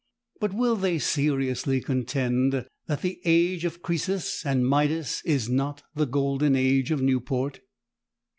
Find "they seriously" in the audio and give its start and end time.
0.77-1.79